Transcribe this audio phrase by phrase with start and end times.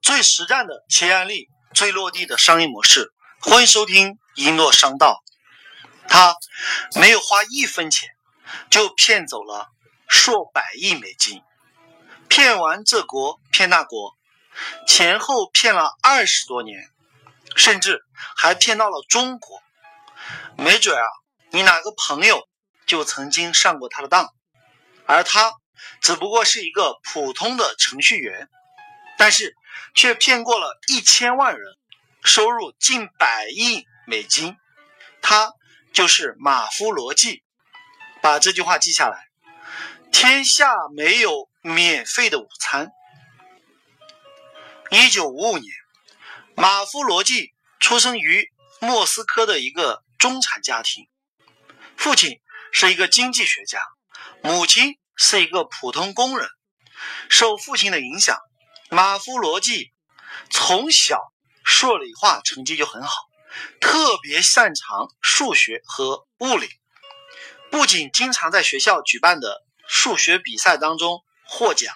[0.00, 3.12] 最实战的企业案例，最落地的商业模式。
[3.40, 5.22] 欢迎收听一诺商道。
[6.08, 6.36] 他
[6.94, 8.08] 没有花一分钱，
[8.70, 9.68] 就骗走了
[10.08, 11.42] 数百亿美金，
[12.28, 14.16] 骗完这国骗那国，
[14.86, 16.88] 前后骗了二十多年，
[17.56, 18.00] 甚至
[18.36, 19.60] 还骗到了中国。
[20.56, 21.04] 没准啊，
[21.50, 22.48] 你哪个朋友
[22.86, 24.32] 就曾经上过他的当，
[25.06, 25.52] 而他
[26.00, 28.48] 只不过是一个普通的程序员。
[29.18, 29.56] 但是
[29.94, 31.76] 却骗过了一千万人，
[32.22, 34.56] 收入近百亿美金。
[35.20, 35.52] 他
[35.92, 37.42] 就是马夫罗季，
[38.22, 39.28] 把这句话记下来：
[40.12, 42.92] 天下没有免费的午餐。
[44.90, 45.74] 一九五五年，
[46.54, 51.08] 马夫罗季出生于莫斯科的一个中产家庭，
[51.96, 53.82] 父亲是一个经济学家，
[54.42, 56.48] 母亲是一个普通工人。
[57.28, 58.38] 受父亲的影响。
[58.90, 59.92] 马夫罗季
[60.50, 61.20] 从小
[61.62, 63.10] 数理化成绩就很好，
[63.80, 66.68] 特别擅长数学和物理，
[67.70, 71.94] 不仅经常在学校举办的数学比赛当中获奖，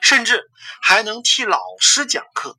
[0.00, 0.44] 甚至
[0.80, 2.56] 还能替老师讲课。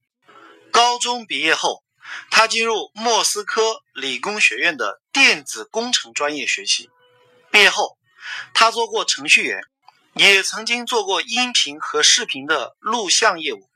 [0.72, 1.83] 高中毕业后，
[2.30, 6.89] 他进入莫斯科理工学院的电子工程专业学习。
[7.52, 7.97] 毕业后，
[8.53, 9.61] 他做过程序员。
[10.13, 13.69] 也曾经做过音频和视频的录像业务，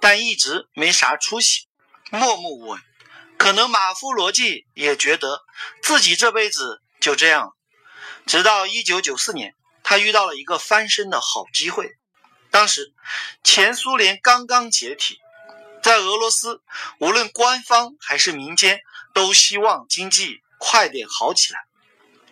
[0.00, 1.68] 但一直没啥出息，
[2.10, 2.82] 默默无闻。
[3.36, 5.42] 可能马夫罗季也觉得
[5.80, 7.54] 自己这辈子就这样。
[8.26, 11.92] 直到1994年，他遇到了一个翻身的好机会。
[12.50, 12.92] 当时
[13.44, 15.18] 前苏联刚刚解体，
[15.82, 16.60] 在俄罗斯，
[16.98, 18.80] 无论官方还是民间，
[19.14, 21.67] 都希望经济快点好起来。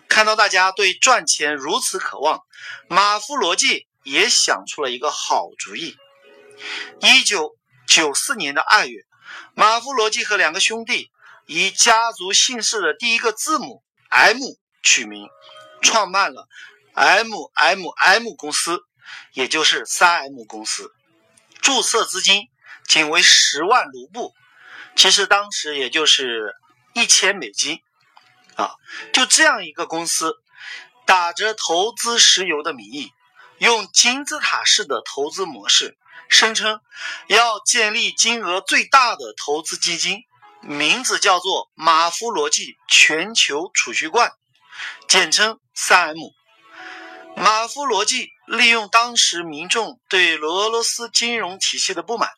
[0.09, 2.41] 看到大家对赚钱如此渴望，
[2.89, 5.97] 马夫罗季也想出了一个好主意。
[7.01, 9.03] 一九九四年的二月，
[9.55, 11.11] 马夫罗季和两个兄弟
[11.47, 14.39] 以家族姓氏的第一个字母 M
[14.83, 15.29] 取名，
[15.83, 16.49] 创办了
[16.95, 18.81] MMM 公司，
[19.33, 20.91] 也就是三 M 公司。
[21.61, 22.49] 注册资金
[22.87, 24.33] 仅为十万卢布，
[24.95, 26.55] 其实当时也就是
[26.95, 27.81] 一千美金。
[28.57, 28.73] 啊，
[29.13, 30.35] 就这样一个公司，
[31.07, 33.13] 打着投资石油的名义，
[33.59, 35.97] 用金字塔式的投资模式，
[36.29, 36.81] 声称
[37.29, 40.23] 要建立金额最大的投资基金，
[40.63, 44.33] 名字叫做马夫罗季全球储蓄罐，
[45.07, 46.17] 简称三 M。
[47.37, 52.31] 马夫罗季利用当时民众对俄罗斯金融体系的不满，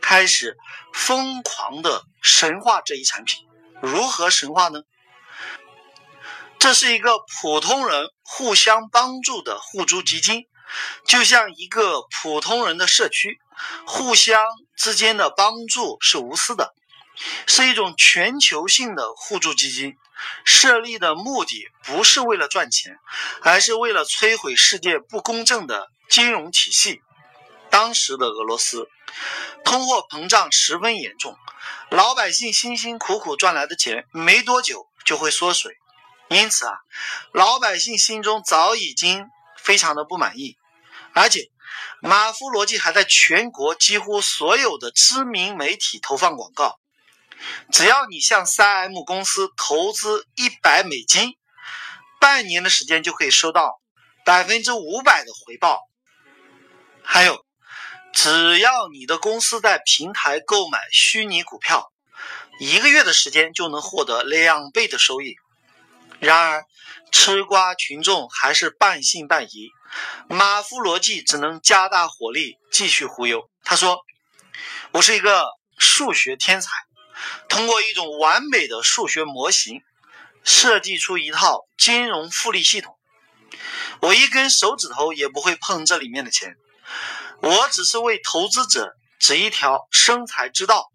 [0.00, 0.56] 开始
[0.92, 3.46] 疯狂的神化这一产品。
[3.80, 4.80] 如何神化呢？
[6.60, 10.44] 这是一个普通人互相帮助的互助基金，
[11.06, 13.40] 就像一个普通人的社区，
[13.86, 14.44] 互相
[14.76, 16.74] 之间的帮助是无私的，
[17.46, 19.96] 是一种全球性的互助基金。
[20.44, 22.98] 设立的目的不是为了赚钱，
[23.40, 27.00] 而是为了摧毁世界不公正的金融体系。
[27.70, 28.86] 当时的俄罗斯
[29.64, 31.34] 通货膨胀十分严重，
[31.88, 35.79] 老百姓辛辛苦苦赚来的钱，没多久就会缩水。
[36.30, 36.72] 因此啊，
[37.32, 39.26] 老百姓心中早已经
[39.58, 40.56] 非常的不满意，
[41.12, 41.50] 而且
[42.00, 46.78] 马夫罗季还在全国几乎所有的知名媒体投放广告，
[47.72, 51.36] 只要你向三 M 公司投资一百美金，
[52.20, 53.80] 半年的时间就可以收到
[54.24, 55.80] 百分之五百的回报。
[57.02, 57.44] 还有，
[58.12, 61.90] 只要你的公司在平台购买虚拟股票，
[62.60, 65.34] 一个月的时间就能获得两倍的收益。
[66.20, 66.64] 然而，
[67.10, 69.70] 吃瓜群众还是半信半疑。
[70.28, 73.48] 马夫罗季只能加大火力继续忽悠。
[73.64, 73.98] 他说
[74.92, 75.46] ：“我是一个
[75.78, 76.70] 数学天才，
[77.48, 79.80] 通过一种完美的数学模型，
[80.44, 82.98] 设计出一套金融复利系统。
[84.02, 86.54] 我一根手指头也不会碰这里面的钱，
[87.40, 90.90] 我只是为投资者指一条生财之道。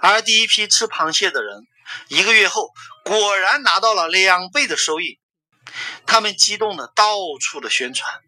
[0.00, 1.62] 而第一批吃螃蟹的人。”
[2.08, 2.72] 一个月后，
[3.06, 5.20] 果然拿到了两倍的收益。
[6.06, 8.20] 他们激动的到处的宣传：“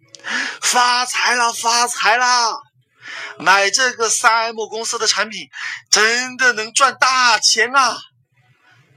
[0.62, 2.60] 发财了，发财了！
[3.38, 5.48] 买这个三 M 公司的产品，
[5.90, 7.98] 真的能赚大钱啊！”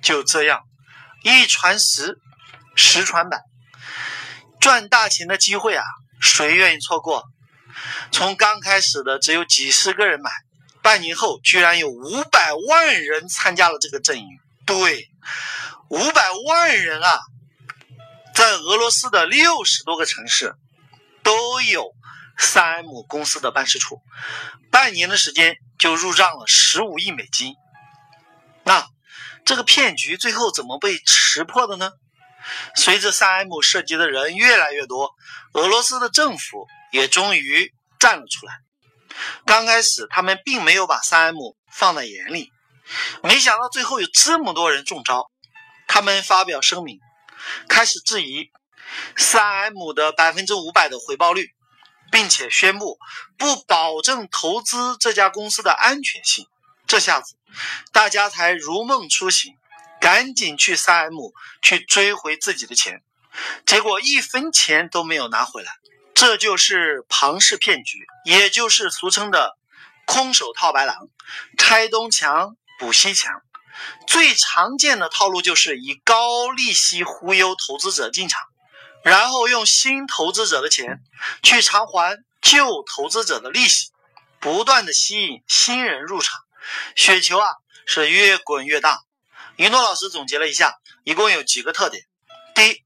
[0.03, 0.61] 就这样，
[1.23, 2.19] 一传十，
[2.75, 3.39] 十传百，
[4.59, 5.83] 赚大钱的机会啊，
[6.19, 7.23] 谁愿意错过？
[8.11, 10.29] 从刚开始的只有几十个人买，
[10.83, 14.27] 半年后居然有五百万人参加了这个阵营。
[14.65, 15.09] 对，
[15.89, 17.19] 五百万人啊，
[18.33, 20.55] 在俄罗斯的六十多个城市
[21.23, 21.91] 都有
[22.37, 24.01] 三 M 公司的办事处。
[24.69, 27.55] 半年的时间就入账了十五亿美金。
[28.63, 28.87] 那
[29.43, 31.91] 这个骗局最后怎么被识破的呢？
[32.75, 35.13] 随着 3M 涉及的人越来越多，
[35.53, 38.53] 俄罗斯的政府也终于站了出来。
[39.45, 42.51] 刚开始他们并没有把 3M 放在眼里，
[43.23, 45.31] 没想到最后有这么多人中招。
[45.87, 46.99] 他们发表声明，
[47.67, 48.49] 开始质疑
[49.17, 51.49] 三 M 的百分之五百的回报率，
[52.11, 52.97] 并且宣布
[53.37, 56.47] 不保证投资这家公司的安全性。
[56.87, 57.35] 这下子
[57.91, 59.53] 大家才如梦初醒。
[59.99, 61.15] 赶紧去三 M
[61.61, 63.03] 去追回自己的钱，
[63.67, 65.71] 结果一分钱都没有拿回来。
[66.15, 69.59] 这就是庞氏骗局，也就是俗称的
[70.07, 70.97] “空手套白狼”，
[71.55, 73.31] 拆东墙补息墙。
[74.07, 78.41] 最常见的套路就是以高利息忽悠投资者进场，
[79.03, 80.99] 然后用新投资者的钱
[81.43, 83.91] 去偿还旧投资者的利息，
[84.39, 86.39] 不断的吸引新人入场，
[86.95, 87.47] 雪球啊
[87.85, 88.99] 是越滚越大。
[89.57, 90.73] 云诺老师总结了一下，
[91.03, 92.03] 一共有几个特点：
[92.55, 92.83] 第一，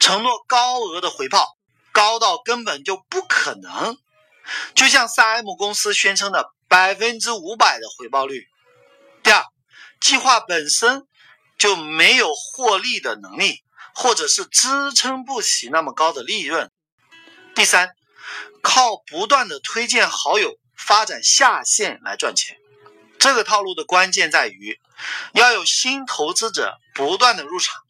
[0.00, 1.56] 承诺高额的回报，
[1.92, 3.98] 高到根本就不可能，
[4.74, 8.40] 就像 3M 公司宣称的百分之五百的回报率；
[10.02, 11.06] 计划本身
[11.56, 13.62] 就没有获利的能力，
[13.94, 16.66] 或者是支撑不起那么高的利润；
[17.54, 17.94] 第三，
[18.62, 22.58] 靠不断的推荐好友发展下线来赚钱。
[23.18, 24.78] 这个套路的关键在于。
[25.32, 27.82] 要有新投资者不断的入场，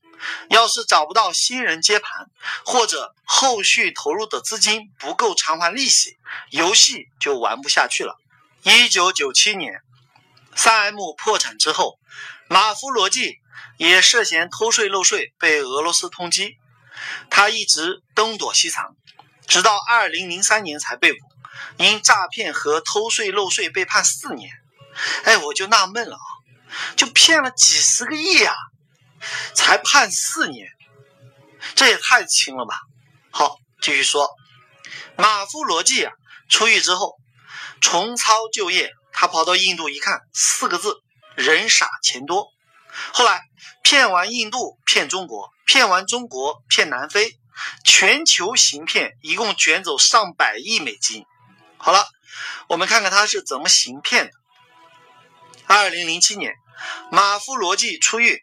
[0.49, 2.27] 要是找不到新人接盘，
[2.65, 6.17] 或者后续投入的资金不够偿还利息，
[6.49, 8.17] 游戏就玩不下去了。
[8.63, 9.83] 一九九七年
[10.57, 11.99] ，3M 破产之后，
[12.49, 13.37] 马夫罗季
[13.79, 16.57] 也涉嫌偷税漏税被俄罗斯通缉，
[17.31, 18.97] 他一直东躲西藏，
[19.47, 21.19] 直到二零零三年才被捕，
[21.79, 24.51] 因诈骗和偷税漏税被判四年。
[25.25, 26.29] 哎，我就纳闷了啊。
[26.97, 28.55] 就骗了几十个亿啊，
[29.55, 30.67] 才判四年，
[31.75, 32.81] 这也太轻了吧！
[33.31, 34.27] 好，继续说，
[35.19, 36.13] 马夫罗季啊，
[36.49, 37.19] 出狱之后
[37.83, 40.97] 重操旧业，他跑到印度一看，四个字：
[41.37, 42.49] 人傻钱多。
[43.13, 43.43] 后来
[43.83, 47.39] 骗完印度，骗中国，骗完中国，骗南非，
[47.85, 51.25] 全球行骗，一共卷走上百亿美金。
[51.77, 52.07] 好了，
[52.69, 54.33] 我们看看他是怎么行骗的。
[55.67, 56.55] 二零零七年。
[57.13, 58.43] 马夫罗季出狱，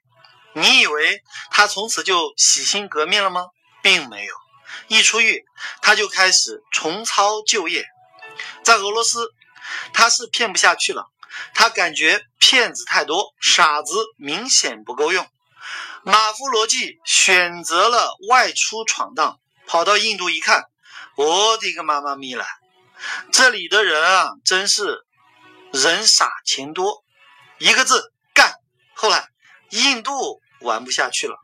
[0.54, 1.22] 你以为
[1.52, 3.48] 他从此就洗心革面了吗？
[3.84, 4.34] 并没有，
[4.88, 5.44] 一出狱
[5.82, 7.86] 他就开始重操旧业。
[8.64, 9.28] 在俄罗斯，
[9.94, 11.06] 他是骗不下去了，
[11.54, 15.28] 他感觉骗子太多，傻子明显不够用。
[16.04, 20.64] 马夫罗季选择了外出闯荡，跑到印度一看，
[21.16, 22.46] 我的个妈妈咪了，
[23.32, 25.06] 这里的人啊，真是
[25.72, 27.04] 人傻钱多，
[27.58, 28.54] 一个字干。
[28.96, 29.28] 后来，
[29.72, 31.36] 印度玩不下去了，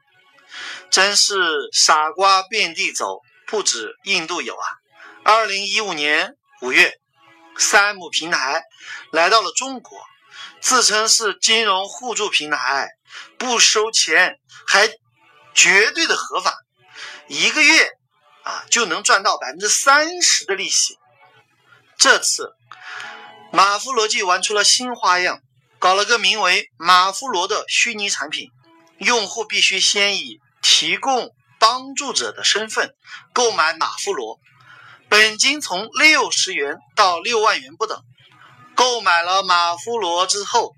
[0.89, 1.35] 真是
[1.73, 4.65] 傻瓜遍地走，不止印度有啊。
[5.23, 6.93] 二零一五年五月
[7.57, 8.63] 三 M 平台
[9.11, 9.99] 来到了中国，
[10.61, 12.89] 自称是金融互助平台，
[13.37, 14.89] 不收钱，还
[15.53, 16.55] 绝对的合法，
[17.27, 17.89] 一个月
[18.43, 20.97] 啊就能赚到百分之三十的利息。
[21.97, 22.53] 这次，
[23.51, 25.39] 马夫罗季玩出了新花样。
[25.77, 28.49] 搞了个名为“马夫罗”的虚拟产品，
[28.97, 32.95] 用户必须先以提供帮助者的身份
[33.33, 34.39] 购买马夫罗，
[35.09, 38.01] 本金从六十元到六万元不等。
[38.75, 40.73] 购买了马夫罗之后，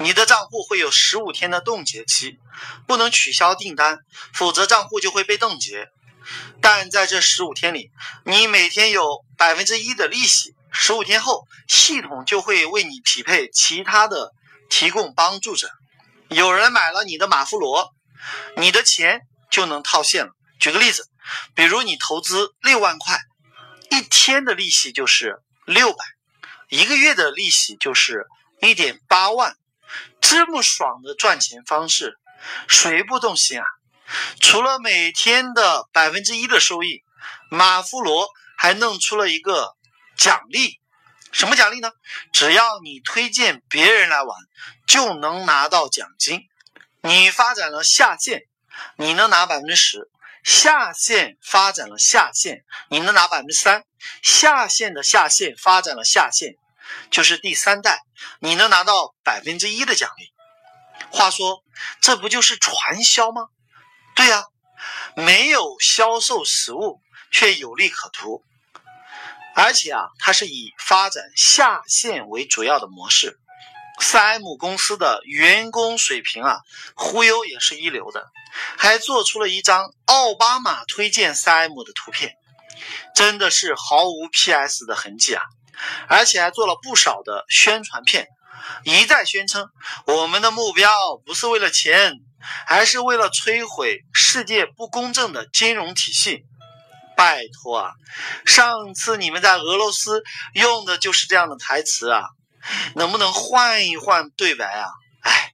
[0.00, 2.38] 你的账户会有十五天的冻结期，
[2.86, 3.98] 不能取消订单，
[4.32, 5.88] 否则账户就会被冻结。
[6.60, 7.90] 但在这十五天里，
[8.24, 10.54] 你每天有百分之一的利息。
[10.72, 14.32] 十五天后，系统就会为你匹配其他的
[14.70, 15.70] 提供帮助者。
[16.28, 17.90] 有人买了你的马夫罗，
[18.56, 20.32] 你的钱就能套现了。
[20.58, 21.08] 举个例子，
[21.54, 23.20] 比如你投资六万块，
[23.92, 25.98] 一天的利息就是六百，
[26.70, 28.26] 一个月的利息就是
[28.62, 29.54] 一点八万。
[30.22, 32.18] 这么爽的赚钱方式，
[32.68, 33.66] 谁不动心啊？
[34.40, 37.02] 除了每天的百分之一的收益，
[37.50, 39.76] 马夫罗还弄出了一个。
[40.14, 40.78] 奖励，
[41.32, 41.90] 什么奖励呢？
[42.32, 44.38] 只要你推荐别人来玩，
[44.86, 46.42] 就能拿到奖金。
[47.00, 48.42] 你发展了下线，
[48.96, 50.00] 你能拿百分之十；
[50.42, 53.82] 下线发展了下线，你能拿百分之三；
[54.22, 56.54] 下线的下线发展了下线，
[57.10, 58.00] 就是第三代，
[58.40, 60.32] 你能拿到百分之一的奖励。
[61.10, 61.62] 话说，
[62.00, 63.48] 这不就是传销吗？
[64.14, 64.44] 对呀，
[65.14, 68.42] 没有销售实物，却有利可图。
[69.54, 73.38] 而且啊，它是以发展下线为主要的模式。
[74.02, 76.58] 三 M 公司的员工水平啊，
[76.94, 78.26] 忽悠也是一流的，
[78.76, 82.34] 还做出了一张奥巴马推荐三 M 的图片，
[83.14, 85.42] 真的是毫无 PS 的痕迹啊！
[86.08, 88.26] 而且还做了不少的宣传片，
[88.84, 89.68] 一再宣称
[90.06, 90.90] 我们的目标
[91.24, 92.14] 不是为了钱，
[92.66, 96.44] 而是为了摧毁世界不公正的金融体系。
[97.16, 97.92] 拜托啊，
[98.44, 100.22] 上次你们在俄罗斯
[100.54, 102.24] 用的就是这样的台词啊。
[102.94, 104.88] 能不能换一换对白啊？
[105.22, 105.52] 哎，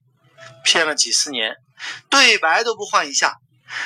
[0.64, 1.56] 骗了几十年，
[2.08, 3.36] 对白都不换一下，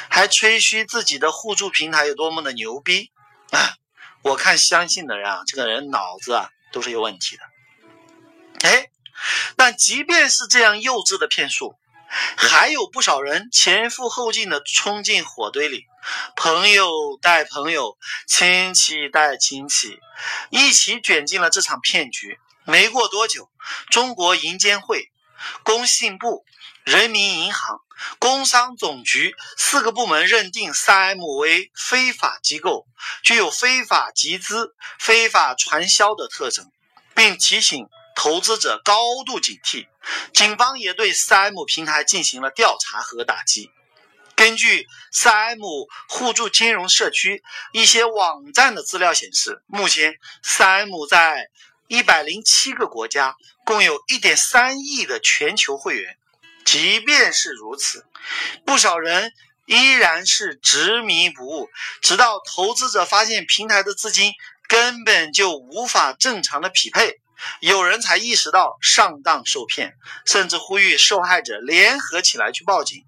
[0.08, 3.10] 还吹嘘自己的互助平台有多么的牛逼
[3.50, 3.76] 啊！
[4.22, 7.42] 我看相信的人啊，这个人脑子啊都是有问题的。
[8.68, 8.86] 哎，
[9.56, 11.74] 但即便是这样幼稚的骗术，
[12.36, 15.86] 还有不少人前赴后继的冲进火堆里，
[16.36, 16.88] 朋友
[17.20, 17.96] 带朋友，
[18.28, 19.98] 亲戚带亲戚，
[20.50, 22.38] 一起卷进了这场骗局。
[22.64, 23.50] 没过多久，
[23.90, 25.10] 中国银监会、
[25.64, 26.44] 工信部、
[26.84, 27.80] 人民银行、
[28.18, 32.86] 工商总局四个部门认定三 M 为非法机构，
[33.22, 36.70] 具有非法集资、非法传销的特征，
[37.14, 39.88] 并提醒投资者高度警惕。
[40.32, 43.70] 警方也对三 M 平台进行了调查和打击。
[44.34, 45.60] 根据三 M
[46.08, 47.42] 互助金融社区
[47.72, 51.48] 一些网站的资料显示，目前三 M 在
[51.92, 56.16] 一百零七个国家，共有一点三亿的全球会员。
[56.64, 58.06] 即便是如此，
[58.64, 59.30] 不少人
[59.66, 61.68] 依然是执迷不悟，
[62.00, 64.32] 直到投资者发现平台的资金
[64.68, 67.20] 根本就无法正常的匹配，
[67.60, 69.92] 有人才意识到上当受骗，
[70.24, 73.04] 甚至呼吁受害者联合起来去报警。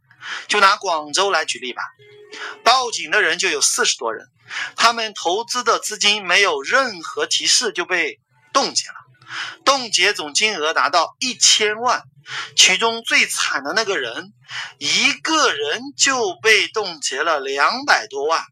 [0.47, 1.83] 就拿广州来举例吧，
[2.63, 4.27] 报警的人就有四十多人，
[4.77, 8.21] 他们投资的资金没有任何提示就被。
[8.55, 8.95] 冻结了，
[9.65, 12.03] 冻结总金额达到一千万，
[12.57, 14.33] 其中最惨的那个人，
[14.79, 18.45] 一个人就被冻结了两百多万。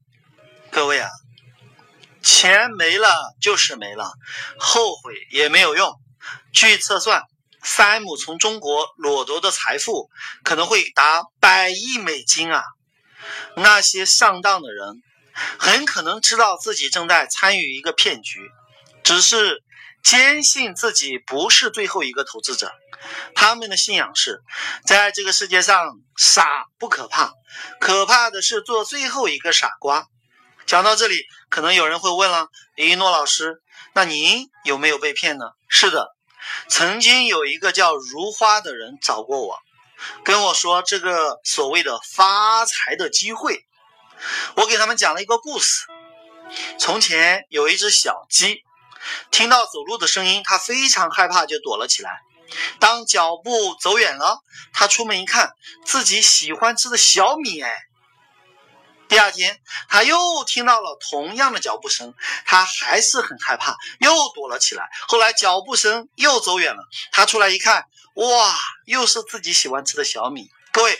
[0.72, 1.08] 各位啊，
[2.20, 3.08] 钱没了
[3.40, 4.12] 就是没了，
[4.58, 5.94] 后悔也没有用。
[6.52, 7.22] 据测算，
[7.62, 10.10] 三 M 从中国掠夺的财富
[10.42, 12.64] 可能会达百亿美金啊！
[13.54, 15.00] 那些上当的人，
[15.58, 18.50] 很可能知道自己正在参与一个骗局，
[19.04, 19.62] 只是。
[20.02, 22.72] 坚信自己不是最后一个投资者，
[23.34, 24.42] 他们的信仰是，
[24.84, 27.32] 在这个世界上傻不可怕，
[27.80, 30.06] 可怕的是做最后一个傻瓜。
[30.66, 33.62] 讲到这里，可能有人会问了：李一诺老师，
[33.94, 35.44] 那您有没有被骗呢？
[35.68, 36.08] 是的，
[36.68, 39.58] 曾经有一个叫如花的人找过我，
[40.24, 43.64] 跟我说这个所谓的发财的机会。
[44.56, 45.86] 我给他们讲了一个故事：
[46.78, 48.64] 从前有一只小鸡。
[49.30, 52.20] 听到走路的声音，他非常害怕，就躲了起来。
[52.78, 54.42] 当脚步走远了，
[54.72, 55.52] 他出门一看，
[55.86, 57.60] 自己喜欢吃的小米。
[57.62, 57.72] 哎，
[59.08, 64.88] 第二天他又听到了同样的脚步声，他还是很害怕，又躲了起来。
[65.08, 68.54] 后来脚步声又走远了，他出来一看，哇，
[68.84, 70.50] 又是自己喜欢吃的小米。
[70.72, 70.98] 各位，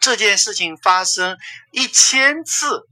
[0.00, 1.36] 这件事情发生
[1.70, 2.88] 一千次。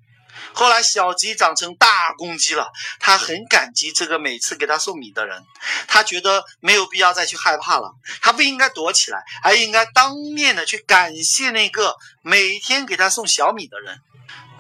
[0.53, 2.71] 后来小鸡长成大公鸡了，
[3.01, 5.45] 他很感激这个每次给他送米的人，
[5.87, 14.01] 他觉得没有必要再去害怕了，他不应该躲起来，而应该当面的去感谢那个每天给他送小米的人。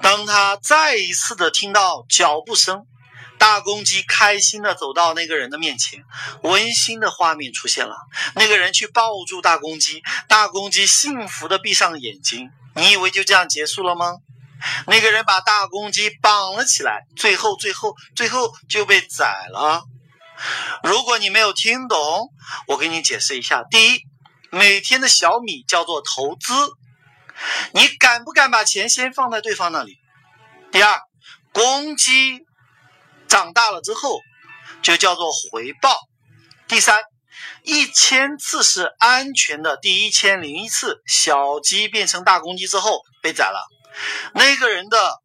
[0.00, 2.84] 当他再一次的听到脚步声，
[3.38, 6.04] 大公鸡开心的走到那个人的面前，
[6.42, 7.96] 温馨的画面出现了，
[8.34, 12.50] 那个人去抱住大公鸡，大公鸡幸福的闭上眼睛。
[12.74, 14.16] 你以为就这样结束了吗？
[14.86, 19.82] 那个人把大公鸡绑了起来，最后、最后、最后就被宰了。
[20.82, 22.28] 如果你没有听懂，
[22.66, 24.00] 我给你解释一下：第一，
[24.50, 26.52] 每天的小米叫做投资，
[27.72, 29.98] 你敢不敢把钱先放在对方那里？
[30.70, 31.00] 第二，
[31.52, 32.40] 公鸡
[33.28, 34.20] 长大了之后
[34.82, 35.96] 就叫做回报。
[36.66, 36.98] 第三，
[37.62, 43.68] 一千次是安全的，第一千零一次小鸡变成大公鸡之后被宰了。
[44.34, 45.22] 那个人的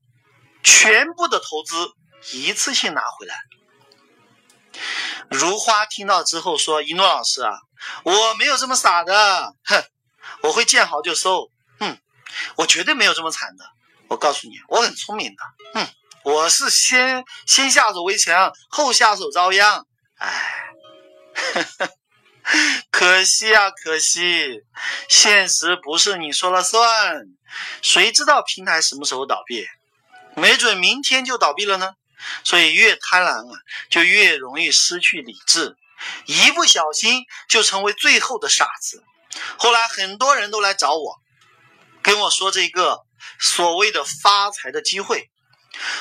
[0.64, 1.92] 全部的投资
[2.34, 3.36] 一次性拿回来。
[5.30, 7.52] 如花听到之后说：“一诺老师啊，
[8.04, 9.84] 我没有这么傻的，哼，
[10.42, 11.98] 我会见好就收，哼，
[12.56, 13.66] 我绝对没有这么惨的。
[14.08, 15.44] 我告诉你，我很聪明的，
[15.82, 15.88] 哼，
[16.24, 19.86] 我是先先下手为强，后下手遭殃。
[20.18, 20.74] 哎，
[22.92, 24.62] 可惜啊，可惜，
[25.10, 27.24] 现实不是你说了算。”
[27.82, 29.68] 谁知道平台什么时候倒闭？
[30.36, 31.94] 没准明天就倒闭了呢。
[32.44, 35.78] 所以越贪婪啊，就越容易失去理智，
[36.26, 39.04] 一不小心就成为最后的傻子。
[39.58, 41.22] 后来很多人都来找我，
[42.02, 43.02] 跟我说这个
[43.40, 45.30] 所谓的发财的机会。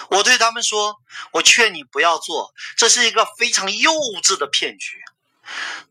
[0.09, 0.97] 我对他们说
[1.33, 4.97] ：“我劝你不要做，这是一个非常幼稚的骗局。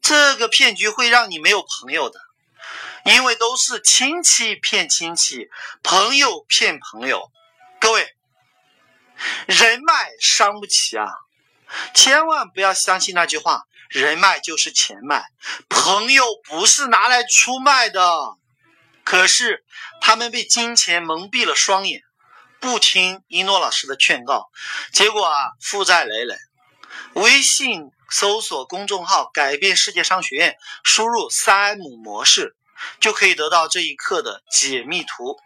[0.01, 2.19] 这个骗局会让你没有朋友的，
[3.05, 5.47] 因为都是亲戚骗亲戚，
[5.83, 7.31] 朋友骗朋友。
[7.79, 8.15] 各位，
[9.45, 11.07] 人脉伤不起啊！
[11.93, 15.24] 千万不要相信那句话：人脉就是钱脉，
[15.69, 18.01] 朋友不是拿来出卖的。
[19.03, 19.63] 可是
[20.01, 22.01] 他们被金钱蒙蔽了双眼。”
[22.62, 24.50] 不听一诺老师的劝告，
[24.91, 26.35] 结果啊，负债累累。
[27.13, 32.55] 微信搜索公众号“改变世界商学院”，输入三 M 模式，
[33.00, 35.38] 就可以得到这一课的解密图。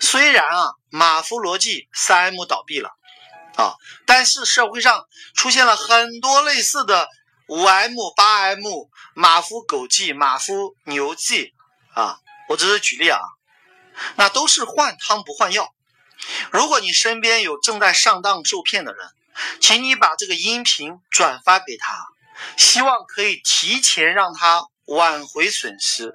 [0.00, 2.90] 虽然啊，马夫逻辑三 M 倒闭了
[3.56, 7.08] 啊，但是社会上出现了很多类似的
[7.46, 8.64] 五 M、八 M、
[9.14, 11.54] 马夫狗计、马夫牛计
[11.94, 13.20] 啊，我只是举例啊，
[14.16, 15.72] 那都是换汤不换药。
[16.50, 19.08] 如果你身边有正在上当受骗的人，
[19.60, 22.06] 请你把这个音频转发给他，
[22.56, 26.14] 希望可以提前让他挽回损失。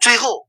[0.00, 0.46] 最后，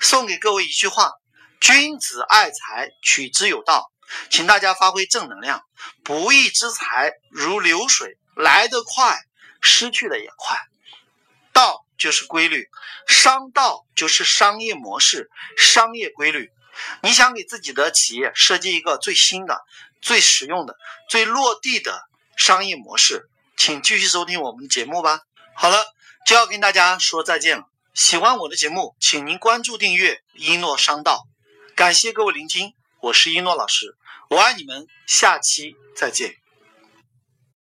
[0.00, 1.12] 送给各位一句话：
[1.60, 3.90] 君子爱财，取之有道。
[4.30, 5.62] 请大家发挥正能量。
[6.04, 9.18] 不义之财如流水，来得快，
[9.60, 10.56] 失去的也快。
[11.52, 12.68] 道就是规律，
[13.08, 16.52] 商道就是商业模式、商业规律。
[17.02, 19.64] 你想给自己的企业设计一个最新的、
[20.00, 20.76] 最实用的、
[21.08, 22.04] 最落地的
[22.36, 25.22] 商业模式，请继续收听我们的节目吧。
[25.56, 25.84] 好了，
[26.26, 27.64] 就要跟大家说再见了。
[27.96, 31.26] 喜欢我的节目，请您关注订阅一诺商道。
[31.74, 33.96] 感谢各位聆听，我是一诺老师，
[34.28, 36.36] 我爱你们，下期再见。